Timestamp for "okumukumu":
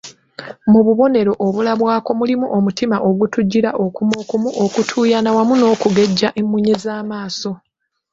3.85-4.49